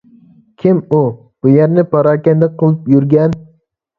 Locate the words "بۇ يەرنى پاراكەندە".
1.43-2.49